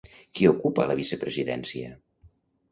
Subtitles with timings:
[0.37, 1.95] Qui ocupa la vicepresidència?